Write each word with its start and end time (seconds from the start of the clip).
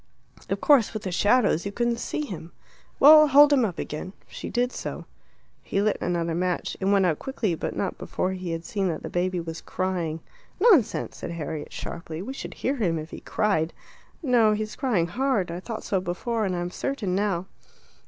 "Of 0.49 0.59
course 0.61 0.95
with 0.95 1.03
the 1.03 1.11
shadows 1.11 1.63
you 1.63 1.71
couldn't 1.71 1.99
see 1.99 2.25
him." 2.25 2.53
"Well, 2.99 3.27
hold 3.27 3.53
him 3.53 3.63
up 3.63 3.77
again." 3.77 4.13
She 4.27 4.49
did 4.49 4.71
so. 4.71 5.05
He 5.61 5.79
lit 5.79 5.99
another 6.01 6.33
match. 6.33 6.75
It 6.79 6.85
went 6.85 7.05
out 7.05 7.19
quickly, 7.19 7.53
but 7.53 7.75
not 7.75 7.99
before 7.99 8.31
he 8.31 8.49
had 8.49 8.65
seen 8.65 8.87
that 8.87 9.03
the 9.03 9.11
baby 9.11 9.39
was 9.39 9.61
crying. 9.61 10.21
"Nonsense," 10.59 11.17
said 11.17 11.29
Harriet 11.29 11.71
sharply. 11.71 12.19
"We 12.23 12.33
should 12.33 12.55
hear 12.55 12.77
him 12.77 12.97
if 12.97 13.11
he 13.11 13.19
cried." 13.19 13.73
"No, 14.23 14.53
he's 14.53 14.75
crying 14.75 15.05
hard; 15.05 15.51
I 15.51 15.59
thought 15.59 15.83
so 15.83 16.01
before, 16.01 16.45
and 16.45 16.55
I'm 16.55 16.71
certain 16.71 17.13
now." 17.13 17.45